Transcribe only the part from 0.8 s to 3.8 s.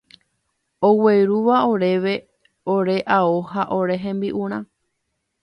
oguerúva oréve ore ao ha